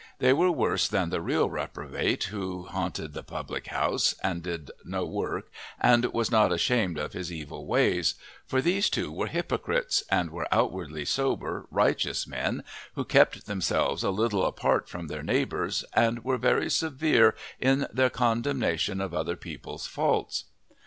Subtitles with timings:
[0.17, 5.05] They were worse than the real reprobate who haunted the public house and did no
[5.05, 8.15] work and was not ashamed of his evil ways,
[8.47, 12.63] for these two were hypocrites and were outwardly sober, righteous men,
[12.95, 18.09] who kept themselves a little apart from their neighbours and were very severe in their
[18.09, 20.45] condemnation of other people's faults.